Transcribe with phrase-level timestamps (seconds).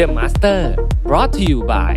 [0.00, 0.60] The Master
[1.08, 1.92] brought to you by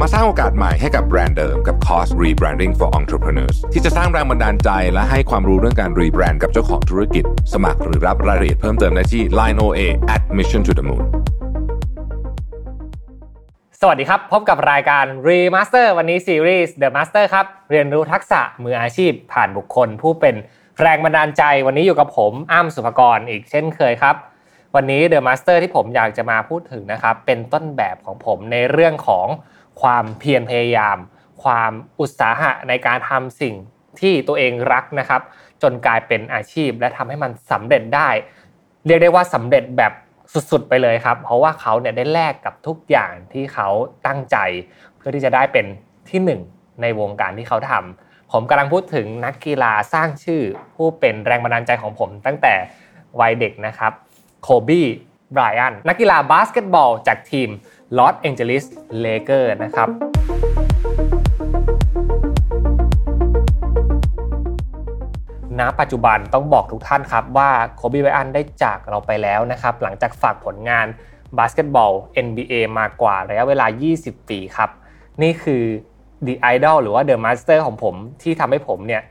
[0.00, 9.80] มาสร้างโอกาสใหม่ให้กับแบรนด์เดิมกับคอร์ส Rebranding for Entrepreneurs ที่จะสร้างแรงบันดาลใจและให้ความรู้เรื่องการรีแบรนด์กับเจ้าของธุรกิจ สมัครหรือรับรายละเอียดเพิ่มเติมได้ที่ line oa
[10.14, 11.04] at mission to the moon
[13.80, 20.34] สวัสดีครับ พบกับรายการ Remaster วันนี้ซีรีส์ The Master ครับ เรียนรู้ทักษะมืออาชีพผ่านบุคคลผู้เป็น
[20.80, 24.16] แรงบันดาลใจ วันนี้อยู่กับผมอ้ำสุภกรอีกเช่นเคยครับ
[24.80, 29.26] วันนี้ The Master ที่ผมอยากจะมาพูดถึงนะครับ เป็นต้นแบบของผมในเรื่องของ
[29.82, 30.96] ความเพียรพยายาม
[31.42, 33.54] ความอุตสาหะในการทำสิ่ง
[34.00, 35.22] ที่ตัวเองรักนะครับ
[35.62, 38.08] จนกลายเป็นอาชีพ และทำให้มันสำเร็จได้
[38.86, 39.92] เรียกได้ว่าสำเร็จแบบ
[40.50, 43.68] สุดๆไปเลยครับ เพราะว่าเขาเนี่ยได้แลกกับทุกอย่างที่เขา
[44.06, 44.36] ตั้งใจ
[44.96, 45.66] เพื่อที่จะได้เป็น
[46.10, 46.40] ที่หนึ่ง
[46.82, 50.42] ในวงการที่เขาทำผมกำลังพูดถึงนักกีฬาสร้างชื่อ
[50.74, 52.54] ผู้เป็นแรงบันดาลใจของผมตั้งแต่
[53.20, 53.94] วัยเด็กนะครับ
[54.42, 54.82] โคบี
[55.32, 57.48] ไบรอันนักกีฬาบาสเกตบอล จากทีม
[57.98, 58.64] ลอสแองเจลิส
[59.00, 59.88] เลเกอร์นะครับ
[65.58, 70.86] ณปัจจุบันต้องบอกทุกท่านครับว่าโคบีไบรอันได้จากเราไปแล้วนะครับ หลังจากฝากผลงาน
[71.38, 71.92] บาสเกตบอล
[72.26, 73.66] NBA มากว่าระยะเวลา
[73.98, 74.70] 20 ปีครับ
[75.22, 75.64] นี่คือ
[76.26, 79.02] The Idol หรือว่า The Master ของผมที่ทำให้ผมเนี่ย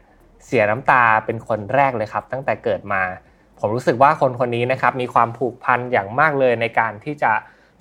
[0.46, 3.02] เสียน้ำตาเป็นคนแรกเลยครับ ตั้งแต่เกิดมา
[3.62, 7.32] ผมรู้สึกว่าคนคนนี้นะครับมีความผูกพันอย่างมากเลยในการที่จะ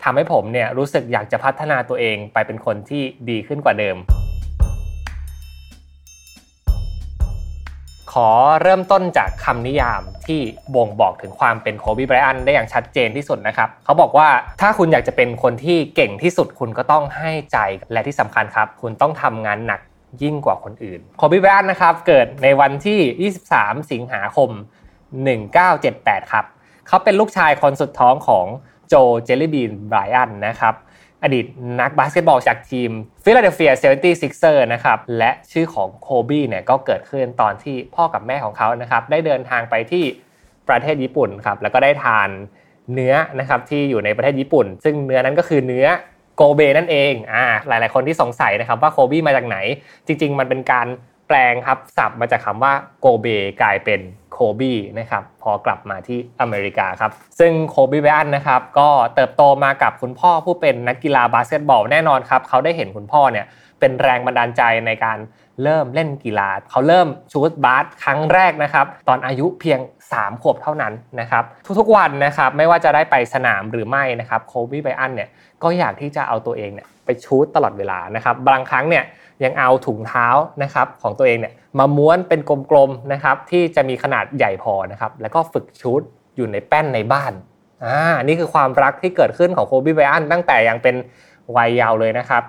[0.02, 3.96] ทำให้ผมเนี่ยรู้สึกอยากจะพัฒนาตัวเองไปเป็นคนที่ดีขึ้นกว่าเดิม
[8.12, 8.28] ขอ
[8.62, 10.40] เริ่มต้นจากคำนิยามที่
[10.74, 14.28] บ่งบอกถึงความเป็นโคบีไบรอันได้อย่างชัดเจนที่สุดนะครับ เขาบอกว่า
[14.60, 17.58] ถ้าคุณอยากจะเป็นคนที่เก่งที่สุดคุณก็ต้องให้ใจ
[17.92, 19.80] และที่สำคัญครับ คุณต้องทำงานหนัก
[20.22, 24.50] ยิ่งกว่าคนอื่นโคบีไบรอันนะครับเกิดในวันที่ 23 สิงหาคม
[25.12, 26.44] 1978 ครับ
[26.88, 28.46] เขาเป็นลูกชายคนสุดท้องของ
[28.88, 30.74] โจเจลลี่บีนไบรอันนะครับ
[31.22, 31.44] อดีต
[31.80, 32.90] นักบาสเกตบอลจากทีม
[33.24, 40.04] ฟิลาเดลเฟียเซเวนตี้ซิกเซอร์นะครับ และชื่อของโคบีเนี่ยก็เกิดขึ้นตอนที่พ่อกับแม่ของเขานะครับ ได้เดินทางไปที่
[40.68, 42.28] ประเทศญี่ปุ่นครับ แล้วก็ได้ทาน
[42.94, 45.86] เนื้อนะครับที่อยู่ในประเทศญี่ปุ่น ซึ่งเนื้อนั้นก็คือเนื้อ
[46.36, 49.58] โกเบนั่นเอง อ่า หลาย ๆ คนที่สงสัยนะครับว่าโคบีมาจากไหน
[50.06, 50.86] จริง ๆ มันเป็นการ
[51.28, 53.26] แปลงคำศัพท์มาจากคำว่าโกเบ
[53.62, 54.00] กลายเป็น
[54.32, 63.46] โคบีนะครับพอกลับมาที่อเมริกาครับ ซึ่งโคบีไบรอันต์นะครับก็เติบโตมากับคุณพ่อผู้เป็นนักกีฬาบาสเกตบอลแน่นอนครับ เขาได้เห็นคุณพ่อเนี่ย
[63.80, 65.18] เป็นแรงบันดาลใจในการ
[65.62, 71.44] เริ่มเล่นกีฬา เขาเริ่ม shoot บาสครั้งแรกนะครับตอนอายุเพียง 3 ขวบเท่านั้นนะครับ
[71.78, 75.28] ทุกๆวันนะครับไม่ว่าจะได้ไปสนามหรือไม่นะครับโคบีไบอันเนี่ย
[75.62, 79.04] ก็อยากที่จะเอาตัวเองเนี่ยไปชูตตลอดเวลานะครับบางครั้งเนี่ย
[79.44, 80.28] ยังเอาถุงเท้า
[80.62, 82.40] นะครับของตัวเองเนี่ยมาม้วนเป็น
[82.70, 86.00] กลมๆนะครับที่จะมีขนาดใหญ่พอนะครับแล้วก็ฝึกชุด
[86.36, 87.32] อยู่ในแป้นในบ้าน
[87.84, 90.94] อ่านี่คือความรักที่เกิดขึ้นของโคบีไบอันตั้งแต่ยังเป็น
[91.56, 92.42] วัยเยาว์เลยนะครับ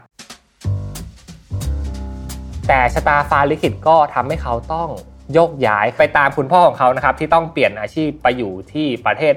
[2.67, 4.89] แต่ชะตาฟ้าลิขิตก็ทำให้เขาต้อง
[5.33, 9.33] โยกย้ายไปตามคุณพ่อของเขานะครับที่ต้องเปลี่ยนอาชีพไปอยู่ที่ประเทศ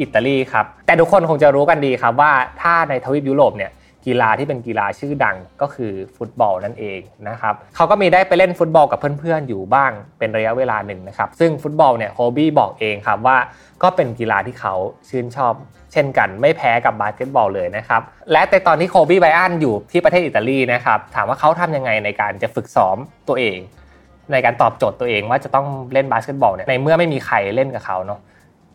[0.00, 3.72] อิตาลีครับ แต่ทุกคนคงจะรู้กันดีครับว่าถ้าในทวีปยุโรปเนี่ย
[4.06, 13.36] กีฬาที่เป็นกีฬาชื่อดังก็คือฟุตบอลนั่นเองนะครับเขาก็มีได้ไปเล่นฟุตบอลกับเพื่อนๆอยู่บ้างเป็นระยะเวลาหนึ่งนะครับ ซึ่งฟุตบอลเนี่ยโคบี้บอกเองครับว่า
[13.82, 14.74] ก็เป็นกีฬาที่เขา
[15.08, 15.54] ชื่นชอบ
[15.92, 18.02] เช่นกันไม่แพ้กับบาสเกตบอลเลยนะครับ
[18.32, 22.96] และในตอนที่โคบี้ไบรอันต์อยู่ที่ประเทศอิตาลีนะครับถามว่าเขาทำยังไงในการจะฝึกซ้อม
[23.28, 23.58] ตัวเอง
[24.32, 28.20] ในการตอบโจทย์ตัวเองว่าจะต้องเล่นบาสเกตบอลเนี่ยในเมื่อไม่มีใครเล่นกับเขาเนาะ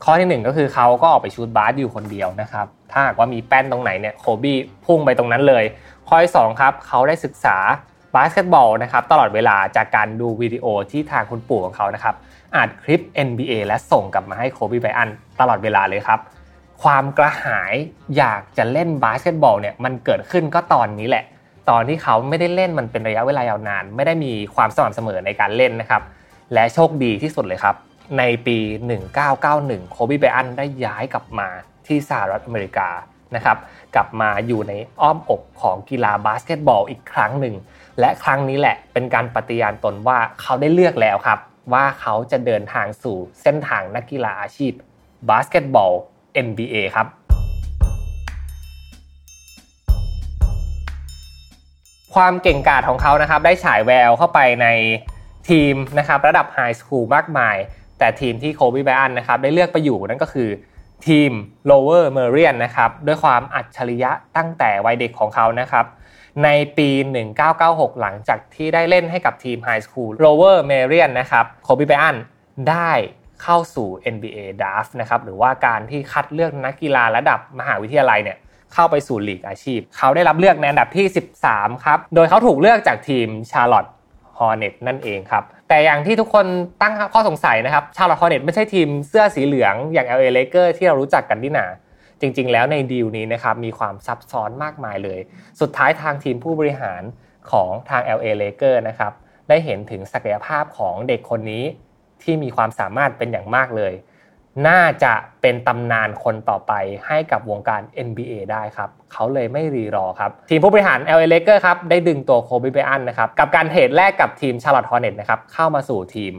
[0.04, 5.64] ข้อที่ 1 ก็คือเขาก็ออกไป shoot บาสอยู่คนเดียวนะครับ ถ้าหากว่ามีแป้นตรงไหนเนี่ยโคบี้พุ่งไปตรงนั้นเลย
[6.08, 7.58] ข้อที่2ครับเขาได้ศึกษา
[8.16, 12.16] บาสเกตบอลนะครับตลอดเวลาจากการดูวิดีโอที่ทางคุณปู่ของเขานะครับ
[12.56, 15.09] อัดคลิป NBA และส่งกลับมาให้โคบี้ไบรอันต์
[15.40, 16.20] ตลอดเวลาเลยครับ
[16.84, 17.74] ความกระหาย
[18.18, 21.24] อยากจะเล่นบาสเกตบอลเนี่ยมันเกิดขึ้นก็ตอนนี้แหละ
[21.70, 26.02] ตอนที่เขาไม่ได้เล่นมันเป็นระยะเวลายาวนาน ไม่ได้มีความสม่ำเสมอในการเล่นนะครับ
[26.54, 27.76] และโชคดีที่สุดเลยครับ
[28.18, 28.58] ในปี
[29.26, 31.48] 1991 โคบีไบรอันต์ได้ย้ายกลับมา
[31.88, 32.90] ที่สหรัฐอเมริกา
[33.35, 33.58] นะครับ
[33.96, 37.56] กลับมาอยู่ในอ้อมอกของกีฬาบาสเกตบอลอีกครั้งหนึ่ง
[38.00, 41.40] และครั้งนี้แหละเป็นการปฏิญาณตนว่าเขาได้เลือกแล้วครับ
[41.74, 44.72] ว่าเขาจะเดินทางสู่เส้นทางนักกีฬาอาชีพ
[45.30, 45.94] บาสเกตบอล
[46.47, 47.08] NBA ครับ
[52.16, 54.68] ความเก่งกาจของเขานะครับได้ฉายแววเข้าไปใน
[55.50, 57.56] ทีมนะครับระดับ high school มากมาย
[58.02, 60.50] แต่ทีมที่โคบีไบรอันต์นะครับได้เลือกไปอยู่นั่นก็คือ
[61.08, 61.32] ทีม
[61.70, 65.86] Lower Merion นะครับด้วยความอัจฉริยะตั้งแต่วัยเด็กของเขานะครับ
[66.44, 66.90] ในปี
[67.46, 72.16] 1996 หลังจากที่ได้เล่นให้กับทีม High School Lower Merion นะครับโคบีไบรอันต์
[72.70, 72.92] ได้
[73.44, 78.38] เข้าสู่ NBA Draft นะครับหรือว่าการที่คัดเลือกนักกีฬาระดับมหาวิทยาลัยเนี่ย
[78.74, 81.06] เข้าไปสู่ลีกอาชีพ เขาได้รับเลือกในอันดับที่
[81.46, 83.85] 13 ครับ โดยเขาถูกเลือกจากทีม Charlotte
[84.38, 86.46] Hornets นั่นเองครับ แต่อย่างที่ทุกคน
[86.82, 91.68] ตั้งข้อสงสัยนะครับ Charlotte Hornets ไม่ใช่ทีมเสื้อสีเหลืองอย่าง LA Lakers ที่เรารู้จักกันนี่นา
[92.22, 95.20] จริง ๆ แล้วในดีลนี้นะครับมีความซับซ้อนมากมายเลย
[95.62, 97.02] สุดท้ายทางทีมผู้บริหาร
[97.52, 99.12] ของทาง LA Lakers นะครับ
[99.50, 101.64] ได้เห็นถึงศักยภาพของเด็กคนนี้
[102.24, 103.94] ที่มีความสามารถเป็นอย่างมากเลย
[104.68, 106.74] น่าจะเป็นตำนานคนต่อไป
[107.08, 116.34] ให้กับวงการ NBA ได้ครับ เขาเลยไม่รีรอครับ ทีมผู้บริหาร LA Lakers ครับ ได้ดึงตัวโคบีไบอันนะครับ กับการเทรดแลกกับทีม Charlotte Hornets นะครับ เข้ามาสู่ทีม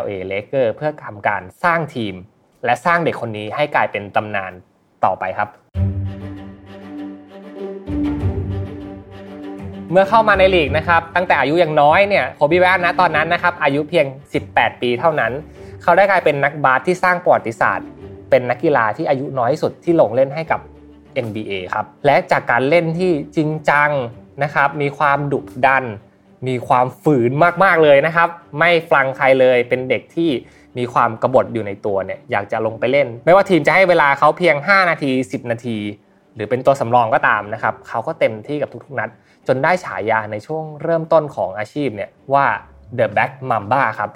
[0.00, 2.14] LA Lakers เพื่อทำการสร้างทีม
[2.64, 4.52] และสร้างเด็กคนนี้ให้กลายเป็นตำนาน
[5.04, 5.48] ต่อไปครับ
[9.90, 14.06] เมื่อเข้ามาในลีกนะครับตั้งแต่อายุยังน้อยเนี่ยโคบีแวนนะตอนนั้นนะครับอายุเพียง
[14.44, 15.32] 18 ปีเท่านั้น
[15.82, 17.86] เขาได้กลายเป็นนักบาสที่สร้างประวัติศาสตร์
[18.30, 20.60] เป็นนักกีฬาที่อายุน้อยที่สุดที่ลงเล่นให้กับ
[21.26, 23.90] NBA ครับ และจากการเล่นที่จริงจัง
[24.42, 25.84] นะครับ มีความดุดัน
[26.48, 27.30] มีความฝืน
[27.64, 28.28] มากๆเลยนะครับ
[28.58, 30.30] ไม่ฟังใครเลย เป็นเด็กที่
[30.78, 35.78] มีความกบฏอยู่ในตัวเนี่ย อยากจะลงไปเล่น ไม่ว่าทีมจะให้เวลาเขาเพียง 5 นาที 10 นาที
[36.34, 39.08] หรือเป็นตัวสำรองก็ตามนะครับ เขาก็เต็มที่กับทุกๆนัด
[39.46, 42.44] จนได้ฉายาในช่วงเริ่มต้นของอาชีพเนี่ยว่า
[42.98, 44.10] The Black Mamba ครับ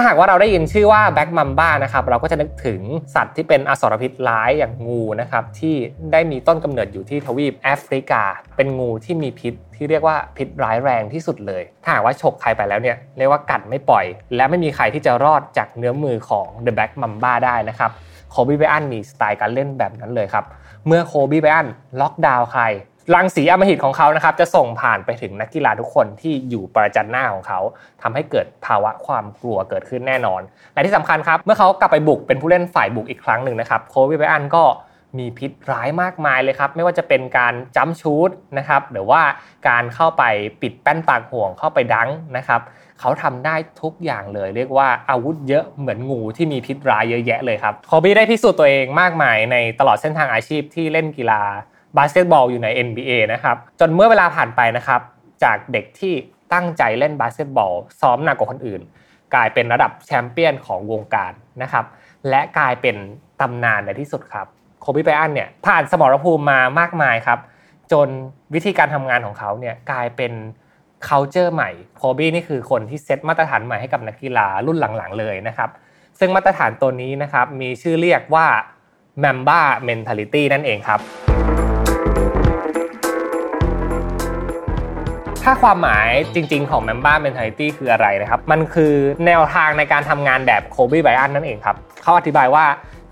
[0.00, 2.80] าหากว่าเราได้ยินชื่อว่าแบ็กมัมบ้านะครับเราก็จะนึกถึง
[3.14, 5.74] สัตว์ที่เป็นอสรพิษร้ายอย่างงูนะครับที่
[6.12, 8.22] ได้มีต้นกำเนิดอยู่ที่ทวีปแอฟริกา
[8.56, 14.04] เป็นงูที่มีพิษที่เรียกว่าพิษร้ายแรงที่สุดเลย ถ้าหากว่าฉกใครไปแล้วเนี่ยเรียกว่ากัดไม่ปล่อย
[14.36, 17.90] และไม่มีใครที่จะรอดจากเงื้อมมือของ The Black Mamba ได้นะครับ
[18.30, 20.44] โคบีไบรอันต์มีสไตล์การเล่นแบบนั้นเลยครับ
[20.86, 21.66] เมื่อโคบีไบรอัน
[22.00, 22.62] ต์ใคร
[23.14, 27.60] รังสีอำมหิตของเขานะครับจะส่งผ่านไปถึงนักกีฬาทุกคนที่อยู่ประจันหน้าของเขา
[28.02, 30.40] ทำให้เกิดภาวะความกลัวเกิดขึ้นแน่นอน
[30.74, 34.64] และที่สำคัญครับ เมื่อเขากลับไปบุกเป็นผู้เล่นฝ่ายบุกอีกครั้งหนึ่งนะครับโคบีไบรอันต์ก็
[35.18, 39.22] มีพิษร้ายมากมายเลยครับ ไม่ว่าจะเป็นการ jump shoot นะครับหรือว่า
[39.68, 40.22] การเข้าไป
[40.62, 42.60] ปิดแป้นปากห่วงเข้าไป dunk นะครับ
[43.00, 51.42] เขาทำได้ทุกอย่างเลย เรียกว่าอาวุธเยอะเหมือนงูที่มีพิษร้ายเยอะแยะเลยครับโคบีได้พิสูจน์ตัวเองมากมายในตลอดเส้นทางอาชีพที่เล่นกีฬา
[51.96, 55.00] บาสเกตบอลอยู่ใน NBA นะครับ จนเมื่อเวลาผ่านไปนะครับ
[55.44, 56.14] จากเด็กที่
[56.52, 58.80] ตั้งใจเล่นบาสเกตบอล ซ้อมหนักกว่าคนอื่น
[59.34, 61.32] กลายเป็นระดับแชมเปี้ยนของวงการ
[61.62, 61.84] นะครับ
[62.28, 62.96] และกลายเป็น
[63.40, 64.46] ตำนานในที่สุดครับ
[64.80, 67.38] โคบีไบอันเนี่ยผ่านสมรภูมิมามากมายครับ
[67.92, 68.08] จน
[68.54, 70.32] วิธีการทำงานของเขาเนี่ยกลายเป็น
[71.08, 75.70] culture ใหม่ โคบี้นี่คือคนที่เซตมาตรฐานใหม่ให้กับนักกีฬารุ่นหลังๆเลยนะครับ
[76.18, 78.46] ซึ่งมาตรฐานตัวนี้นะครับมีชื่อเรียกว่า
[79.22, 81.00] Mamba Mentality นั่นเองครับ
[85.44, 88.94] ถ้าความหมายจริง ๆ ของ Mamba Mentality คืออะไรนะครับ มันคือ
[89.26, 92.66] แนวทางในการทำงานแบบโคบีไบอันนั่นเองครับเขาอธิบายว่า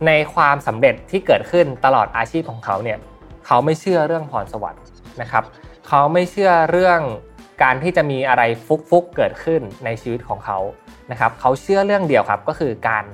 [0.07, 2.99] ในความสำเร็จที่เกิดขึ้นตลอดอาชีพของเขาเนี่ย
[3.47, 4.83] เขาไม่เชื่อเรื่องพรสวรรค์
[5.21, 5.45] นะครับ
[5.89, 7.01] เขาไม่เชื่อเรื่อง
[7.63, 8.43] การที่จะมีอะไร
[8.89, 10.59] ฟุกๆเกิดขึ้นในชีวิตของเขา
[11.11, 13.05] นะครับเขาเชื่อเรื่องเดียวครับก็คือการ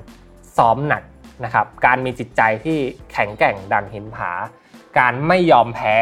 [0.57, 1.03] ซ้อมหนัก
[1.43, 2.77] นะครับ การมีจิตใจที่
[3.11, 4.31] แข็งแกร่งดังหินผา
[4.99, 5.97] การไม่ยอมแพ้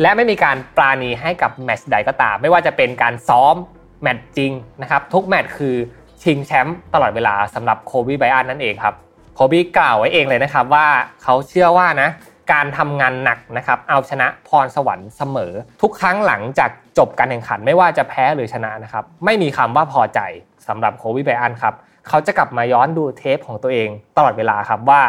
[0.00, 3.54] และไม่มีการปราณีให้กับแมตช์ใดก็ตาม ไม่ว่าจะเป็นการซ้อม
[4.02, 4.52] แมตช์จริง
[4.82, 5.76] นะครับทุกแมตช์คือ
[6.22, 8.94] ชิงแชมป์ตลอดเวลาสำหรับโคบีไบอันนั่นเองครับ
[9.34, 10.86] โคบีกล่าวไว้เองเลยนะครับว่า
[11.22, 12.08] เขาเชื่อว่านะ
[12.52, 20.20] การทำงานหนักนะครับเอาชนะพรสวรรค์เสมอ ทุกครั้งหลังจากจบการแข่งขันไม่ว่าจะแพ้หรือชนะนะครับไม่มีคำว่าพอใจ
[20.68, 21.74] สำหรับโคบีไบอันครับ
[22.08, 25.02] เขาจะกลับมาย้อนดูเทปของตัวเองตลอดเวลาครับว่า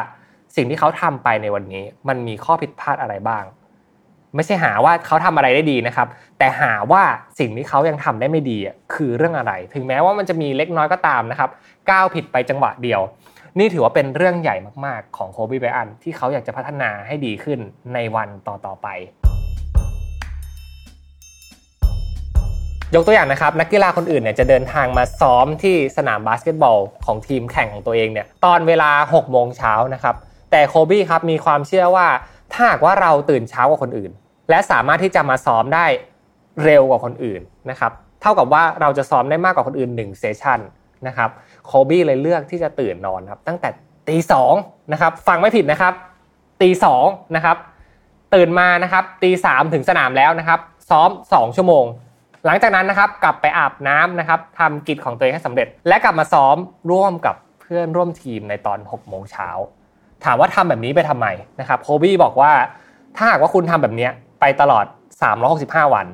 [0.55, 3.43] สิ่งที่เขาทำไปในวันนี้ มันมีข้อผิดพลาดอะไรบ้าง
[4.35, 6.07] ไม่ใช่หาว่าเขาทำอะไรได้ดีนะครับ
[6.39, 7.03] แต่หาว่า
[7.39, 8.57] สิ่งที่เขายังทำได้ไม่ดี
[8.93, 11.49] คือเรื่องอะไร ถึงแม้ว่ามันจะมีเล็กน้อยก็ตามนะครับ
[11.89, 13.01] ก้าวผิดไปจังหวะเดียว
[13.59, 17.59] นี่ถือว่าเป็นเรื่องใหญ่มากๆ ของโคบีไบรอันต์ที่เขาอยากจะพัฒนาให้ดีขึ้น
[17.93, 18.87] ในวันต่อๆไป
[22.95, 30.15] ยกตัวอย่างนะครับ นักกีฬาคนอื่นเนี่ยจะเดินทางมาซ้อมที่สนามบาสเกตบอลของทีมแข่งของตัวเองเนี่ยตอนเวลา6โมงเช้านะครับ
[30.51, 32.07] แต่โคบี้ครับมีความเชื่อว่า
[32.53, 34.11] ถ้าหากว่าเราตื่นเช้ากว่าคนอื่น
[34.49, 35.85] และสามารถที่จะมาซ้อมได้
[36.63, 40.59] เร็วกว่าคนอื่นนะครับเท่ากับว่าเราจะซ้อมได้มากกว่าคนอื่น1เซสชั่น
[41.07, 41.29] นะครับ
[41.65, 43.69] โคบี้เลยเลือกที่จะตื่นนอนครับตั้งแต่
[44.09, 44.53] ตีสอง
[44.91, 45.93] นะครับฟังไม่ผิดนะครับ
[46.61, 47.57] ตีสองนะครับ
[48.33, 50.59] ตื่นมานะครับตีสามถึงสนามแล้วนะครับ
[50.89, 51.85] ซ้อม 2 ชั่วโมง
[52.45, 56.55] หลังจากนั้นนะครับกลับไปอาบน้ำนะครับทำกิจของตัวเองให้สำเร็จ และกลับมาซ้อม
[56.91, 59.49] ร่วมกับเพื่อนร่วมทีมในตอน6โมงเช้า
[60.25, 61.27] ถามว่าทำแบบนี้ไปทำไม
[61.59, 62.51] นะครับโคบี้บอกว่า
[63.15, 64.09] ถ้าหากว่าคุณทำแบบนี้
[64.43, 64.85] ไปตลอด
[65.39, 66.07] 365 วัน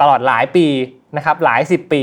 [0.00, 0.66] ตลอดหลายปี
[1.16, 2.02] นะครับหลาย 10 ปี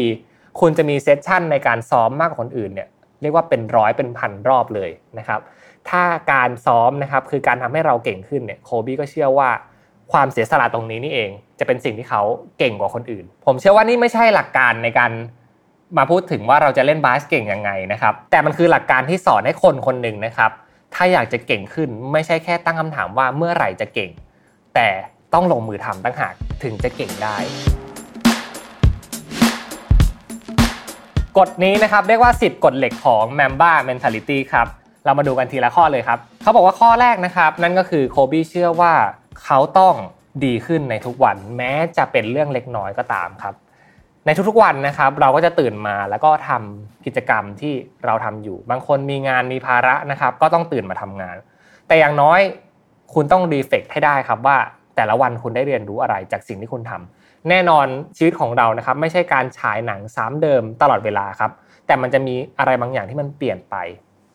[0.59, 2.87] คุณจะมีเซสชั่นในการซ้อมมากกว่าคนอื่นเนี่ย
[3.21, 5.39] เรียกว่าเป็นร้อยเป็นพันรอบเลยนะครับ
[5.89, 9.49] ถ้าการซ้อมนะครับคือการทำให้เราเก่งขึ้นเนี่ยโคบี้ก็เชื่อว่า
[10.11, 12.21] ความเสียสละตรงนี้นี่เอง จะเป็นสิ่งที่เขา
[12.59, 15.11] เก่งกว่าคนอื่น ผมเชื่อว่านี่ไม่ใช่หลักการในการ
[15.97, 20.51] มาพูดถึงว่าเราจะเล่นบาสเก่งยังไงนะครับ แต่มันคือหลักการที่สอนให้คนคนหนึ่งนะครับ
[20.93, 24.11] ถ้าอยากจะเก่งขึ้นไม่ใช่แค่ตั้งคำถามว่าเมื่อไหร่จะเก่ง
[24.75, 24.89] แต่
[25.33, 26.33] ต้องลงมือทำตั้งหาก
[26.63, 27.37] ถึงจะเก่งได้
[31.37, 34.67] กฎนี้นะครับเรียกว่า 10 กฎเหล็กของ Mamba Mentality ครับ
[35.05, 38.93] เรามาดูกันทีละข้อเลยครับ เขาบอกว่าข้อแรกนะครับ นั่นก็คือโคบี้เชื่อว่า
[39.43, 39.95] เขาต้อง
[40.45, 43.53] ดีขึ้นในทุกวันแม้จะเป็นเรื่องเล็กน้อยก็ตามครับ
[44.25, 47.73] ในทุกๆวันนะครับเราก็จะตื่นมาแล้วก็ทำกิจกรรมที่
[48.05, 51.35] เราทำอยู่ บางคนมีงานมีภาระนะครับ ก็ต้องตื่นมาทำงาน
[51.87, 52.39] แต่อย่างน้อย
[53.13, 54.57] คุณต้องรีเฟกให้ได้ครับว่า
[54.99, 57.87] แต่ละวันคุณได้เรียนรู้อะไรจากสิ่งที่คุณทำแน่นอน
[58.17, 61.51] ชีวิตของเรานะครับไม่ใช่การฉายหนังซ้ำเดิมตลอดเวลาครับ
[61.87, 63.75] แต่มันจะมีอะไรบางอย่างที่มันเปลี่ยนไป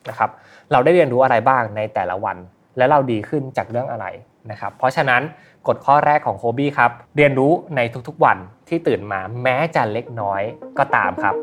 [0.09, 0.31] นะครับ
[0.73, 2.37] เราได้เรียนรู้อะไรบ้างในแต่ละวัน
[2.77, 4.07] และเราดีขึ้นจากเรื่องอะไร
[4.51, 5.23] นะครับ เพราะฉะนั้น
[5.69, 10.43] กฎข้อแรกของโคบี้ครับ เรียนรู้ในทุกๆวันที่ตื่นมาแม้จะเล็กน้อย
[10.79, 11.35] ก็ตามครับ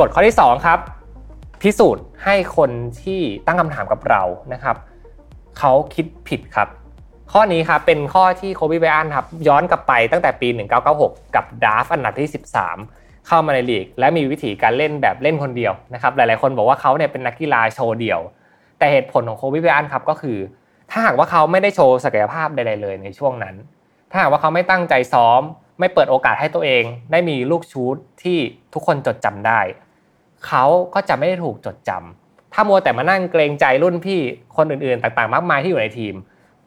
[0.00, 0.78] กฎข้อที่ 2 ครับ
[1.62, 2.70] พิสูจน์ให้คน
[3.02, 4.76] ที่ตั้งคำถามกับเรานะครับ
[5.58, 6.68] เขาคิดผิดครับ
[7.32, 10.48] ข้อนี้ครับเป็นข้อที่โคบีไบอันครับย้อนกลับไปตั้งแต่ปี
[10.92, 12.30] 1996 กับดาฟอันดับที่
[12.76, 18.20] 13 เข้ามาในลีก และมีวิธีการเล่นแบบเล่นคนเดียวนะครับหลายๆคนบอกว่าเขาเนี่ยเป็นนักกีฬาโชว์เดี่ยว
[18.78, 20.38] แต่เหตุผลของโคบีไบอันครับก็คือ
[20.90, 23.54] ถ้าหากว่าเขาไม่ได้โชว์ศักยภาพใดๆเลยในช่วงนั้น
[24.10, 25.40] ถ้าหากว่าเขาไม่ตั้งใจซ้อม
[25.80, 28.38] ไม่เปิดโอกาสให้ตัวเอง ได้มีลูกชูตที่
[28.74, 29.60] ทุกคนจดจำได้
[30.46, 34.20] เขาก็จะไม่ได้ถูกจดจำถ้ามัวแต่มานั่งเกรงใจรุ่นพี่
[34.56, 36.14] คนอื่นๆ ต่างๆ มากมายที่อยู่ในทีม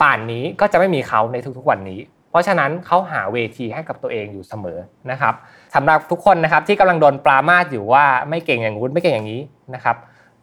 [0.01, 4.77] ป่านนี้ก็จะไม่มีเขาในทุกๆวันนี้ เพราะฉะนั้นเขาหาเวทีให้กับตัวเองอยู่เสมอ
[5.11, 5.33] นะครับ
[5.75, 9.41] สำหรับทุกคนนะครับที่กำลังโดนปรามาสอยู่ว่าไม่เก่งอย่างงู้นไม่เก่งอย่างนี้
[9.75, 9.97] นะครับ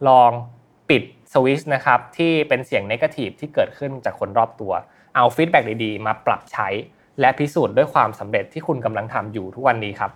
[0.07, 0.31] ลอง
[0.89, 4.73] ปิดสวิตช์นะครับที่เป็นเสียง negative ที่เกิดขึ้นจากคนรอบตัว
[5.15, 6.67] เอา feedback ดีๆ มาปรับใช้
[7.19, 10.11] และพิสูจน์ด้วยความสำเร็จที่คุณกำลังทำอยู่ทุกวันนี้ครับ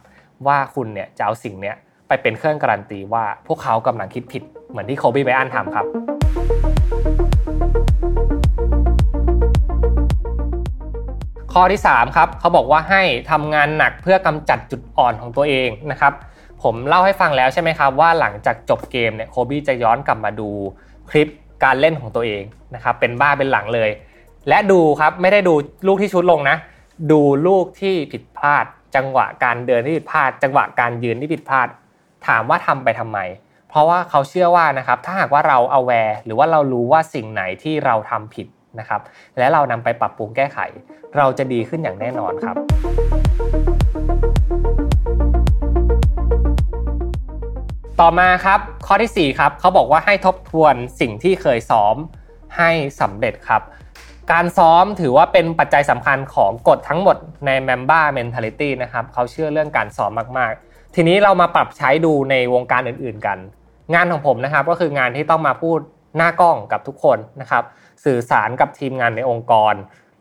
[0.47, 1.75] ว่าคุณเนี่ยจะเอาสิ่งเนี้ย
[2.07, 5.85] ไปเป็นเครื่องการันตีว่าพวกเขากำลังคิดผิดเหมือนที่โคบีไบอันทำครับ
[11.53, 16.13] ข้อที่ 3 ครับ เขาบอกว่าให้ทำงานหนักเพื่อกำจัดจุดอ่อนของตัวเองนะครับ
[16.63, 20.49] ผมเล่าให้ฟังแล้วใช่ไหมครับ ว่าหลังจากจบเกมเนี่ยโคบี้จะย้อนกลับมาดู
[21.09, 21.27] คลิป
[21.63, 22.43] การเล่นของตัวเอง
[22.75, 23.89] นะครับเป็นบ้าเป็นหลังเลย
[24.49, 25.53] และดูครับไม่ได้ดู
[25.87, 26.57] ลูกที่ชุดลงนะ
[27.11, 31.67] ดูลูกที่ผิดพลาด จังหวะการเดินที่ผิดพลาด จังหวะการยืนที่ผิดพลาด
[32.27, 33.19] ถามว่าทำไปทำไม
[33.69, 38.47] เพราะว่าเขาเชื่อว่านะครับถ้าหากว่าเราเอาแวร์หรือว่าเรารู้ว่าสิ่งไหนที่เราทำผิด
[38.79, 39.01] นะครับ
[39.37, 40.59] และเรานำไปปรับปรุงแก้ไข
[41.17, 42.55] เราจะดีขึ้นอย่างแน่นอนครับ
[47.99, 51.95] ต่อมาครับข้อที่ 4 ครับเขาบอกว่าให้ทบทวนสิ่งที่เคยซ้อม
[52.57, 52.71] ให้
[53.01, 53.61] สำเร็จครับ
[54.31, 60.53] การซ้อมถือว่าเป็นปัจจัยสำคัญของกฎทั้งหมดใน Mamba Mentality นะครับเขาเชื่อเรื่องการซ้อมมาก
[60.95, 63.37] ทีนี้เรามาปรับใช้ดูในวงการอื่น ๆกัน
[63.93, 65.79] งานของผมนะครับก็คืองานที่ต้องมาพูด
[66.17, 67.63] หน้ากล้องกับทุกคนนะครับ
[68.05, 69.73] สื่อสารกับทีมงานในองค์กร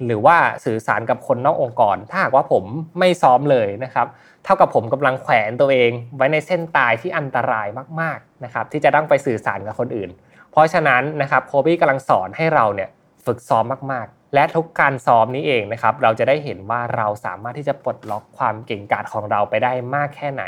[0.06, 2.64] หรือว่าสื่อสารกับคนนอกองค์กร ถ้าหากว่าผม
[2.98, 4.06] ไม่ซ้อมเลยนะครับ
[4.44, 7.66] เท่ากับผมกำลังแขวนตัวเอง ไว้ในเส้นตายที่อันตราย
[8.00, 10.10] มากๆนะครับที่จะต้องไปสื่อสารกับคนอื่น
[10.50, 12.90] เพราะฉะนั้นนะครับโคบี้กำลังสอนให้เราเนี่ย
[13.26, 20.44] ฝึกซ้อมมากๆ และทุกการซ้อมนี้เองนะครับ เราจะได้เห็นว่าเราสามารถที่จะปลดล็อกความเก่งกาจของเราไปได้มากแค่ไหน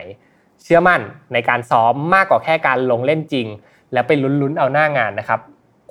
[0.62, 1.00] เชื่อมั่น
[1.32, 3.46] ในการซ้อมมากกว่าแค่การลงเล่นจริง
[3.92, 5.40] แล้วไปลุ้นๆเอาหน้างานนะครับ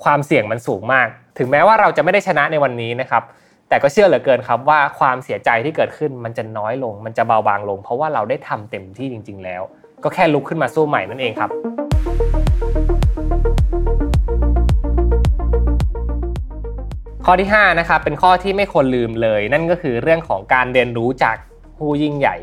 [0.03, 3.23] ความเสี่ยงมันสูงมาก ถึงแม้ว่าเราจะไม่ได้ชนะในวันนี้นะครับ
[3.69, 9.61] แต่ก็เชื่อเหลือเกินครับว่าความเสียใจที่เกิดขึ้นมันจะน้อยลง มันจะเบาบางลง เพราะว่าเราได้ทำเต็มที่จริง ๆ แล้ว
[10.03, 11.49] ก็แค่ลุกขึ้นมาสู้ใหม่นั่นเองครับ
[17.29, 21.37] ข้อที่5นะครับเป็นข้อที่ไม่ควรลืมเลย นั่นก็คือเรื่องของการเรียนรู้จาก
[21.77, 22.35] ผู้ยิ่งใหญ่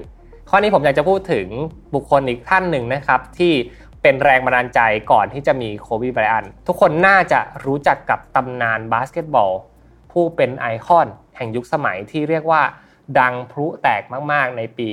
[0.51, 1.49] ข้อนี้ผมอยากจะพูดถึง
[1.95, 3.53] บุคคลอีกท่านหนึ่งนะครับ ที่
[4.03, 9.53] เป็นแรงบันดาลใจก่อนที่จะมีโคบีไบรอันต์ทุกคนน่าจะรู้จักกับตำนานบาสเกตบอล
[10.13, 12.63] ผู้เป็นไอคอนแห่งยุคสมัยที่เรียกว่า
[13.19, 14.91] ดังพลุแตกมากๆ ในปี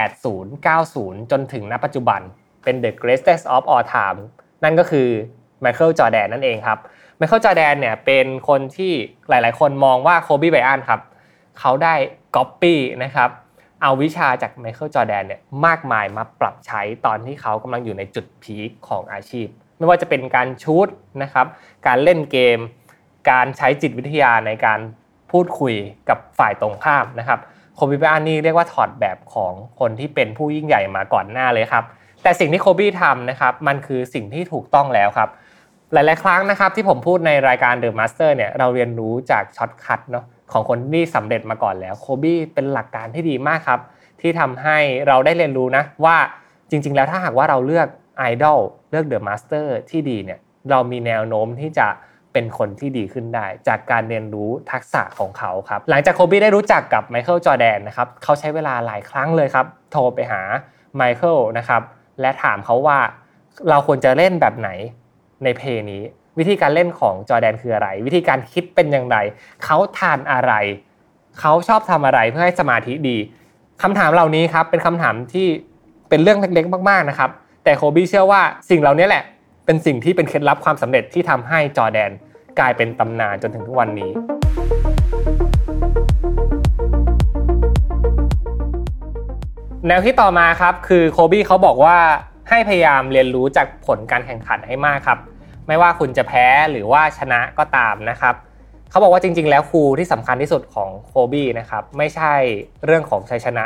[0.00, 2.20] 80 90 จนถึงณปัจจุบัน
[2.64, 4.20] เป็น the greatest of all time
[4.64, 5.08] นั่นก็คือ
[5.60, 6.78] ไมเคิลจอร์แดนนั่นเองครับ
[7.16, 8.92] ไมเคิลจอร์แดนเนี่ยเป็นคนที่
[9.28, 11.00] หลาย ๆ คนมองว่าโคบีไบรอันต์ครับ
[11.60, 11.94] เขาได้
[12.36, 13.30] ก๊อปปี้นะครับ
[13.82, 19.46] เอาวิชาจากไมเคิลจอร์แดนเนี่ยมากมายมาปรับใช้ตอนที่เขากำลังอยู่ในจุด peak ของอาชีพ
[19.78, 20.88] ไม่ว่าจะเป็นการ shoot
[21.22, 21.46] นะครับ
[21.86, 22.58] การเล่นเกม
[23.30, 24.80] การใช้จิตวิทยาในการ
[25.30, 25.74] พูดคุย
[26.08, 27.40] กับฝ่ายตรงข้ามนะครับ
[27.74, 31.84] โคบีไบรอันต์นี่เรียกว่าถอดแบบของคนที่เป็นผู้ยิ่งใหญ่มาก่อนหน้าเลยครับ
[32.22, 35.28] แต่สิ่งที่โคบีทำนะครับมันคือสิ่งที่ถูกต้องแล้วครับ
[35.92, 43.80] หลาย ๆ ครั้งนะครับที่ผมพูดในรายการ The Master เนี่ยเราเรียนรู้จาก shortcut เนาะของคนที่สำเร็จมาก่อนแล้วโคบี้เป็นหลักการที่ดีมากครับ
[44.20, 46.16] ที่ทำให้เราได้เรียนรู้นะว่า
[46.70, 47.88] จริง ๆ แล้วถ้าหากว่าเราเลือก
[48.18, 48.58] ไอดอล
[48.90, 50.38] เลือก The Master ที่ดีเนี่ย
[50.70, 51.86] เรามีแนวโน้มที่จะ
[52.32, 60.40] เป็นคนที่ดีขึ้นได้ จากการเรียนรู้ทักษะของเขาครับ หลังจากโคบี้ได้รู้จักกับไมเคิลจอร์แดนนะครับเขาใช้เวลาหลายครั้งเลยครับ โทรไปหา
[60.96, 61.82] ไมเคิลนะครับ
[62.20, 62.98] และถามเขาว่า
[63.68, 64.70] เราควรจะเล่นแบบไหน
[65.44, 66.02] ในเพลงนี้
[66.38, 69.16] วิธีการเล่นของจอแดนคืออะไร วิธีการคิดเป็นอย่างไร
[69.64, 70.52] เขาทานอะไร
[71.40, 73.16] เขาชอบทำอะไรเพื่อให้สมาธิดี
[73.82, 75.46] คำถามเหล่านี้ครับเป็นคำถามที่
[76.08, 77.30] เป็นเรื่องเล็กๆ มากๆนะครับ
[77.64, 78.40] แต่โคบี้เชื่อว่า
[78.70, 79.24] สิ่งเหล่านี้แหละ
[79.66, 82.10] เป็นสิ่งที่เป็นเคล็ดลับความสำเร็จที่ทำให้จอแดน
[82.58, 84.10] กลายเป็นตำนานจนถึงทุกวันนี้
[89.86, 91.98] แนวที่ต่อมาครับคือโคบี้เขาบอกว่า
[92.48, 95.18] ให้พยายามเรียนรู้จากผลการแข่งขันให้มากครับ
[95.68, 98.34] ไม่ว่าคุณจะแพ้หรือว่าชนะก็ตามนะครับ
[98.90, 102.34] เขาบอกว่าจริง ๆ แล้วครูที่สำคัญที่สุดของโคบี้นะครับไม่ใช่
[102.84, 103.64] เรื่องของชัยชนะ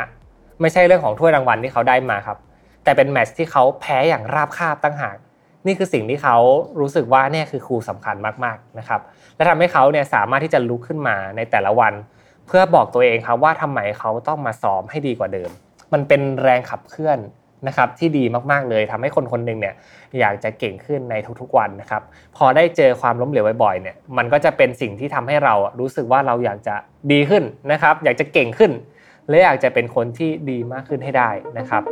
[0.61, 2.37] ไม่ใช่เรื่องของถ้วยรางวัลที่เขาได้มาครับ
[2.83, 5.17] แต่เป็นแมตช์ที่เขาแพ้อย่างราบคาบตั้งหาก
[5.65, 6.37] นี่คือสิ่งที่เขา
[6.79, 9.01] รู้สึกว่าเนี่ยคือครูสำคัญมากๆนะครับ
[9.35, 11.93] และทำให้เขาเนี่ยสามารถที่จะลุกขึ้นมาในแต่ละวัน
[12.47, 15.49] เพื่อบอกตัวเองครับว่าทำไมเขาต้องมาซ้อมให้ดีกว่าเดิม
[15.93, 17.17] มันเป็นแรงขับเคลื่อน
[17.67, 19.75] นะครับที่ดีมากๆเลยทำให้คนคนหนึ่งเนี่ย
[20.19, 22.01] อยากจะเก่งขึ้นในทุกๆวันนะครับ
[22.37, 26.75] พอได้เจอความล้มเหลวบ่อยๆเนี่ยมันก็จะเป็นสิ่งที่ทำให้เรารู้สึกว่าเราอยากจะ
[27.11, 28.71] ดีขึ้นนะครับ อยากจะเก่งขึ้น
[29.29, 31.83] และอยากจะเป็นคนที่ดีมากขึ้นให้ได้นะครับ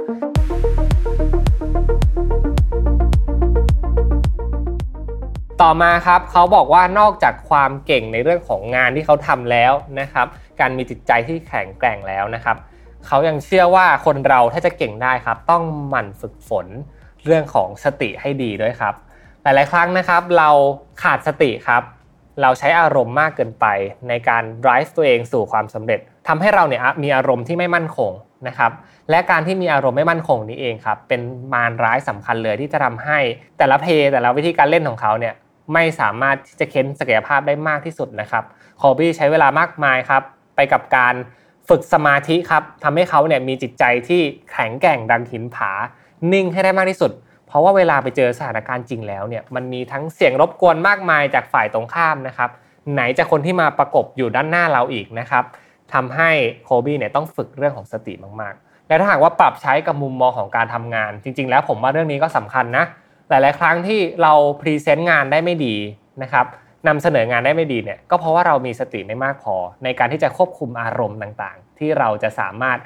[5.61, 10.27] ต่อมาครับเขาบอกว่านอกจากความเก่งในเรื่องของงานที่เขาทำแล้วนะครับ
[10.59, 12.57] การมีจิตใจที่แข็งแกร่งแล้วนะครับ
[13.07, 16.67] เขายังเชื่อว่าคนเราถ้าจะเก่งได้ครับ ต้องหมั่นฝึกฝน
[17.25, 18.93] เรื่องของสติให้ดีด้วยครับ
[19.43, 20.49] หลาย ๆ ครั้งนะครับ เรา
[21.03, 21.83] ขาดสติครับ
[22.41, 23.65] เราใช้อารมณ์มากเกินไป
[24.07, 28.11] ในการ drive ตัวเองสู่ความสำเร็จทำให้เราเนี่ยมีอารมณ์ที่ไม่มั่นคง
[28.47, 28.71] นะครับ
[29.09, 31.21] และการที่มีอารมณ์ไม่มั่นคงนี้เองครับเป็น
[31.53, 33.19] มารร้ายสำคัญเลยที่จะทำให้
[33.57, 35.33] แต่ละเพลแต่ละวิธีการเล่นของเขาเนี่ย
[35.73, 38.43] ไม่สามารถที่จะเค้นศักยภาพได้มากที่สุดนะครับ
[38.81, 40.23] คอบี้ใช้เวลามากมายครับ
[40.55, 41.15] ไปกับการ
[41.69, 45.71] ฝึกสมาธิครับทำให้เขาเนี่ยมีจิตใจที่แข็งแกร่งดังหินผา
[46.33, 47.11] นิ่งให้ได้มากที่สุด
[47.47, 52.49] เพราะว่าเวลาไปเจอสถานการณ์จริงแล้วเนี่ยมันมีทั้งเสียงรบกวนมากมายจากฝ่ายตรงข้ามนะครับ
[52.93, 55.43] ไหนจะคนที่มาประกบอยู่ด้านหน้าเราอีกนะครับ
[55.93, 56.29] ทำให้
[56.63, 62.85] โคบี้เนี่ยต้องฝึกเรื่องของสติมากๆ และถ้าหากว่าปรับใช้กับมุมมองของการทำงาน จริง ๆ แล้วผมว่าเรื่องนี้ก็สำคัญนะ
[63.29, 65.75] หลาย ๆ ครั้งที่เรา present งานได้ไม่ดี
[66.21, 66.45] นะครับ
[66.87, 72.77] นำเสนองานได้ไม่ดีเนี่ยก็เพราะว่าเรามีสติไม่มากพอ ในการที่จะควบคุมอารมณ์ต่างๆ ที่เราจะสามารถ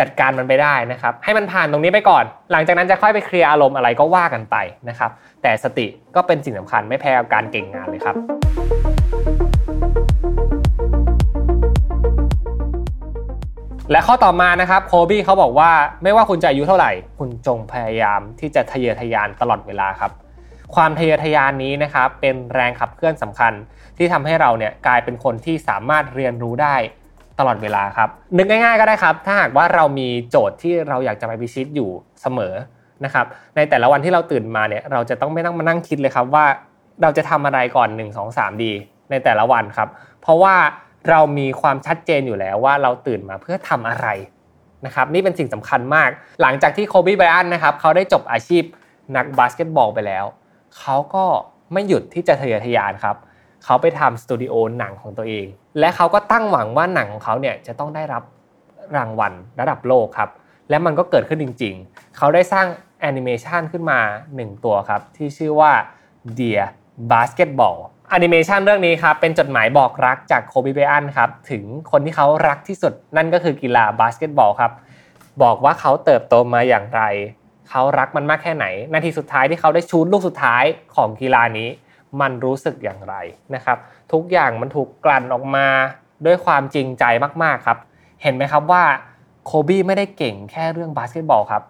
[0.00, 4.56] จัดการมันไปได้นะครับให้มันผ่านตรงนี้ไปก่อน หลังจากนั้นจะค่อยไปเคลียร์อารมณ์อะไรก็ว่ากันไป
[4.88, 5.10] นะครับ
[5.42, 8.16] แต่สติก็เป็นสิ่งสำคัญไม่แพ้กับการเก่งงานเลยครับ
[13.90, 15.70] และข้อต่อมานะครับโคบี้เขาบอกว่า
[16.02, 20.10] ไม่ว่าคุณจะอายุเท่าไหร่ คุณจงพยายามที่จะทะเยอทะยานตลอดเวลาครับ
[20.74, 23.52] ความทะเยอทะยานนี้นะครับเป็นแรงขับเคลื่อนสำคัญ
[23.98, 26.76] ที่ทำให้เราเนี่ยกลายเป็นคนที่สามารถเรียนรู้ได้
[27.38, 31.90] ตลอดเวลาครับ นึกง่าย ๆก็ได้ครับ ถ้าหากว่าเรามีโจทย์ที่เราอยากจะไปพิชิตอยู่
[32.22, 32.54] เสมอ
[33.04, 36.46] นะครับ ในแต่ละวันที่เราตื่นมาเนี่ยเราจะต้องไม่ต้องมานั่งคิดเลยครับว่า
[37.02, 38.72] เราจะทำอะไรก่อน 1 2 3 ดี
[39.10, 39.88] ในแต่ละวันครับ
[40.22, 40.56] เพราะว่า
[41.10, 44.08] เรามีความชัดเจนอยู่แล้วว่าเราตื่นมาเพื่อทำอะไร
[44.86, 46.08] นะครับนี่เป็นสิ่งสำคัญมาก
[46.42, 48.62] หลังจากที่โคบีไบรอันนะครับเขาได้จบอาชีพ
[49.16, 50.24] นักบาสเกตบอลไปแล้ว
[50.78, 51.24] เขาก็
[51.72, 53.16] ไม่หยุดที่จะทะเยอทะยานครับ
[53.64, 55.46] เขาไปทำสตูดิโอหนังของตัวเอง
[55.78, 58.22] และเขาก็ตั้งหวังว่าหนังของเขาเนี่ยจะต้องได้รับ
[58.96, 60.30] รางวัลระดับโลกครับ
[60.70, 62.66] และมันก็เกิดขึ้นจริง ๆ เขาได้สร้าง
[63.00, 64.00] แอนิเมชันขึ้นมา
[64.32, 65.72] 1 ตัวครับ ที่ชื่อว่า
[66.38, 66.64] Dear
[67.10, 67.78] Basketball
[68.10, 74.72] แอนิเมชันเรื่องนี้ครับเป็นจดหมายบอกรักจากโคบีเบอันครับถึงคนที่เขารักที่สุดนั่นก็คือกีฬาบาสเกตบอลครับ
[75.42, 77.02] บอกว่าเขาเติบโตมาอย่างไร
[77.72, 81.68] เขารักมันมากแค่ไหน นาทีสุดท้ายที่เขาได้ชูดลูกสุดท้ายของกีฬานี้
[82.20, 83.14] มันรู้สึกอย่างไร
[83.54, 83.78] นะครับ
[84.12, 85.66] ทุกอย่างมันถูกกลั่นออกมา
[86.26, 87.04] ด้วยความจริงใจ
[87.42, 87.78] มากๆครับ
[88.22, 88.84] เห็นไหมครับว่า
[89.46, 91.62] โคบี้ไม่ได้เก่งแค่เรื่องบาสเกตบอลครับ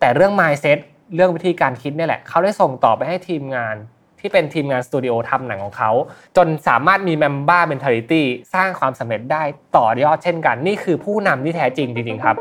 [0.00, 0.78] แต่เรื่อง mindset
[1.14, 3.76] เรื่องวิธีการคิดนี่แหละ เขาได้ส่งต่อไปให้ทีมงาน
[4.20, 5.90] ที่เป็นทีมงานสตูดิโอทำหนังของเขา
[6.36, 8.22] จนสามารถมี Mamba Mentality
[8.54, 9.42] สร้างความสำเร็จได้
[9.76, 12.36] ต่อยอดเช่นกัน นี่คือผู้นำที่แท้จริงจริงๆครับ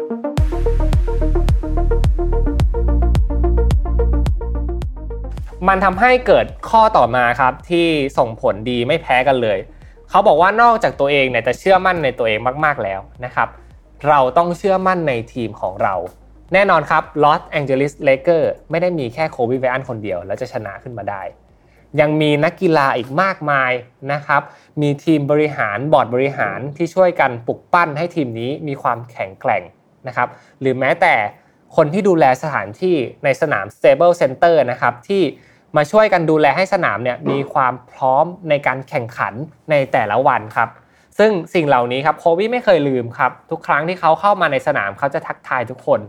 [5.67, 9.59] มันทำให้เกิดข้อต่อมาครับที่ส่งผลดีไม่แพ้กันเลย
[10.09, 13.47] เขาบอกว่านอกจากตัวเองเนี่ยจะเชื่อมั่นในตัวเองมาก ๆแล้วนะครับ
[14.07, 15.95] เราต้องเชื่อมั่นในทีมของเรา
[16.53, 21.21] แน่นอนครับลอสแองเจลิสเลเกอร์ไม่ได้มีแค่โคบีไบรอันคนเดียว แล้วจะชนะขึ้นมาได้
[21.99, 23.71] ยังมีนักกีฬาอีกมากมาย
[24.11, 24.41] นะครับ
[24.81, 29.63] มีทีมบริหารบอร์ดบริหารที่ช่วยกันปลุกปั้นให้ทีมนี้มีความแข็งแกร่ง
[30.07, 30.27] นะครับ
[30.59, 31.13] หรือแม้แต่
[31.77, 35.21] คนที่ดูแลสถานที่ในสนาม Stable Center นะครับที่
[35.77, 39.33] มาช่วยกันดูแลให้สนามเนี่ยมีความพร้อมในการแข่งขัน
[39.71, 40.69] ในแต่ละวันครับ
[41.17, 45.99] ซึ่งสิ่งเหล่านี้ครับโควิไม่เคยลืมครับทุกครั้งที่เขาเข้ามาในสนามเขาจะทักทายทุกคน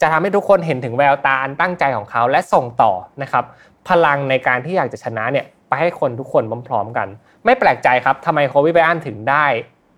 [0.00, 3.44] จะทำให้ทุกคนเห็นถึงแววตาอันตั้งใจของเขาและส่งต่อนะครับ
[3.88, 7.08] พลังในการที่อยากจะชนะเนี่ยไปให้คนทุกคนพร้อมๆกัน
[7.44, 9.46] ไม่แปลกใจครับทำไมโควิไบอันถึงได้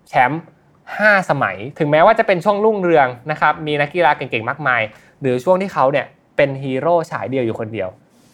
[0.09, 0.43] แชมป์
[0.85, 4.81] 5สมัย ถึงแม้ว่าจะเป็นช่วงรุ่งเรืองนะครับมีนักกีฬาเก่งๆมากมาย
[5.23, 6.07] หรือช่วงที่เขาเนี่ย
[6.37, 7.89] เป็นฮีโร่ฉายเดียวอยู่คนเดียว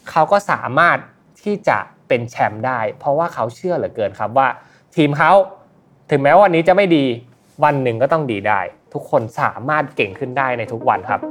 [0.10, 0.98] เขาก็สามารถ
[1.44, 4.48] ที่จะเป็นแชมป์ได้ เพราะว่าเขาเชื่อเหลือเกินครับว่า
[4.96, 5.32] ทีมเขา
[6.12, 7.06] ถึงแม้วันนี้จะไม่ดี
[7.64, 8.62] วันหนึ่งก็ต้องดีได้
[8.94, 11.22] ทุกคนสามารถเก่งขึ้นได้ในทุกวันครับ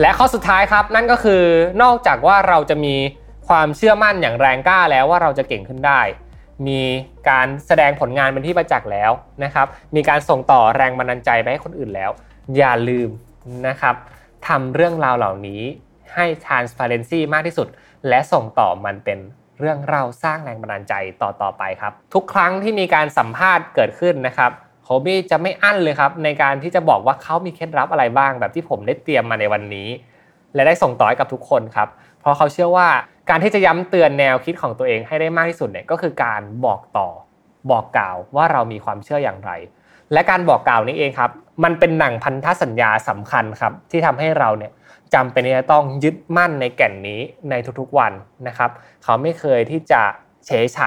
[0.00, 1.42] และข้อสุดท้ายครับนั่นก็คือ
[1.82, 2.94] นอกจากว่าเราจะมี
[3.48, 6.00] ความเชื่อมั่นอย่างแรงกล้าแล้วว่าเราจะเก่งขึ้นได้
[6.66, 6.80] มี
[7.30, 9.10] การแสดงผลงานเป็นที่ประจักษ์แล้ว
[9.44, 12.10] นะครับ มีการส่งต่อแรงบันดาลใจไปให้คนอื่นแล้ว
[12.56, 13.10] อย่าลืม
[13.66, 13.94] นะครับ
[14.48, 15.62] ทำเรื่องราวเหล่านี้
[16.14, 17.68] ให้ transparency มากที่สุด
[18.08, 19.18] และส่งต่อมันเป็น
[19.58, 24.50] เรื่องเล่าสร้างแรงบันดาลใจต่อต่อไปครับ ทุกครั้งที่มีการสัมภาษณ์เกิดขึ้นนะครับ
[24.84, 29.88] โฮบี้จะไม่อั้นเลยครับ ในการที่จะบอกว่าเขามีเคล็ดลับอะไรบ้างแบบที่ผมได้เตรียมมาในวันนี้
[30.54, 31.88] และได้ส่งต่อให้กับทุกคนครับ
[32.20, 32.88] เพราะเขาเชื่อว่า
[33.28, 37.08] การที่จะย้ำเตือนแนวคิดของตัวเองให้ได้มากที่สุดเนี่ยก็คือการบอกต่อ
[37.70, 39.52] บอกกล่าวว่าเรามีความเชื่ออย่างไร
[40.12, 41.30] และการบอกกล่าวนี้เองครับ
[41.64, 44.72] มันเป็นหนังพันธสัญญาสำคัญครับ ที่ทำให้เราเนี่ย
[45.14, 48.12] จำเป็นที่จะต้องยึดมั่นในแก่นนี้ในทุกๆวัน
[48.46, 48.70] นะครับ
[49.04, 50.02] เขาไม่เคยที่จะ
[50.46, 50.80] เฉยฉ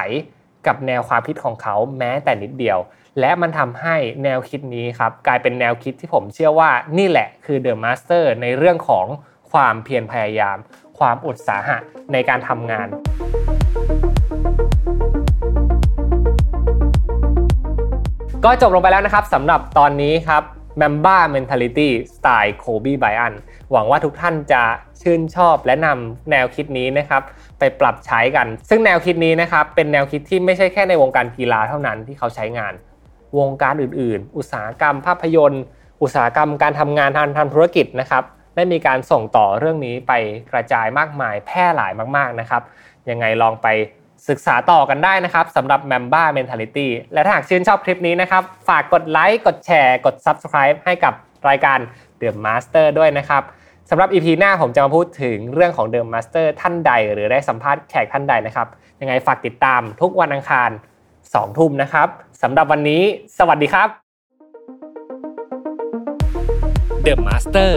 [0.67, 2.79] กับแนวความคิดของเขาแม้แต่นิดเดียว
[3.19, 9.05] และมันทำให้แนวคิดนี้ครับกลายเป็นแนวคิดที่ผมเชื่อว่านี่แหละคือ The Master ในเรื่องของ
[9.51, 10.57] ความเพียรพยายาม
[10.99, 11.77] ความอุตสาหะ
[12.13, 12.87] ในการทำงาน
[18.45, 20.43] ก็จบลงไปแล้วนะครับสำหรับตอนนี้ครับ
[20.81, 23.33] Mamba Mentality สไตล์โคบีไบรอัน
[23.71, 24.63] หวังว่าทุกท่านจะ
[25.01, 27.21] ชื่นชอบและนำแนวคิดนี้นะครับ
[27.59, 32.73] ไปปรับใช้กัน ซึ่งแนวคิดนี้นะครับเป็นแนวคิดที่ไม่ใช่แค่ในวงการกีฬาเท่านั้นที่เขาใช้งาน
[33.37, 35.63] วงการอื่น ๆ อุตสาหกรรมภาพยนตร์
[36.01, 38.23] อุตสาหกรรมการทำงานทางทางธุรกิจนะครับ
[38.55, 40.13] ได้มีการส่งต่อเรื่องนี้ไป
[40.51, 42.61] กระจายมากมายแพร่หลายมาก ๆนะครับ
[43.09, 43.67] ยังไงลองไป
[44.29, 51.13] ศึกษาต่อกันได้นะครับสำหรับ Mamba Mentality และถ้าหากชื่นชอบคลิปนี้นะครับ ฝากกดไลค์กดแชร์กด Subscribe ให้กับ
[51.49, 51.79] รายการ
[52.21, 53.43] The Master ด้วยนะครับ
[53.89, 58.67] สำหรับ EP หน้าผมจะมาพูดถึงเรื่องของ The Master ท่านใด หรือได้สัมภาษณ์แขกท่านใดนะครับ
[59.01, 60.69] ยังไงฝากติดตามทุกวันอังคาร
[61.17, 62.07] 2ทุ่มนะครับ
[62.43, 63.01] สำหรับวันนี้
[63.37, 64.00] สวัสดีครับ
[67.07, 67.71] The Master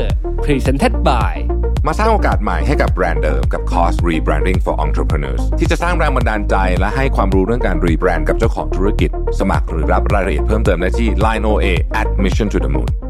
[0.44, 1.34] Presented by
[1.86, 11.66] มาสร้างโอกาสใหม่ให้กับแบรนด์เดิมกับคอร์ส Rebranding for Entrepreneurs ที่จะสร้างแรงบันดาลใจและให้ความรู้เรื่องการรีแบรนด์กับเจ้าของธุรกิจ สมัครหรือรับรายละเอียดเพิ่มเติมได้ที่ line oa
[12.00, 13.03] at mission to the moon